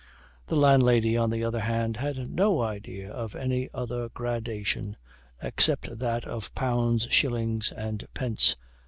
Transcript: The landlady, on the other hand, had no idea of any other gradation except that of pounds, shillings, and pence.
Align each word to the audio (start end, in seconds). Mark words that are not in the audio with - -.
The 0.47 0.55
landlady, 0.55 1.15
on 1.15 1.29
the 1.29 1.43
other 1.43 1.59
hand, 1.59 1.97
had 1.97 2.27
no 2.27 2.59
idea 2.63 3.11
of 3.11 3.35
any 3.35 3.69
other 3.71 4.09
gradation 4.09 4.97
except 5.43 5.99
that 5.99 6.25
of 6.25 6.51
pounds, 6.55 7.07
shillings, 7.11 7.71
and 7.71 8.07
pence. 8.15 8.55